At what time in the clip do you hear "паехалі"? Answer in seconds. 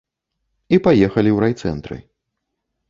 0.87-1.29